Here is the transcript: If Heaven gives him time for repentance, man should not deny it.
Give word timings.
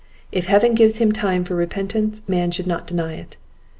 If 0.31 0.47
Heaven 0.47 0.73
gives 0.73 0.97
him 0.97 1.11
time 1.11 1.43
for 1.43 1.53
repentance, 1.53 2.23
man 2.27 2.49
should 2.49 2.65
not 2.65 2.87
deny 2.87 3.13
it. 3.17 3.37